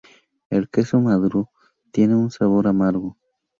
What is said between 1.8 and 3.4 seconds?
tiene un sabor amargo.